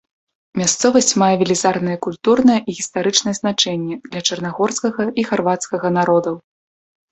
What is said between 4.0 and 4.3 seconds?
для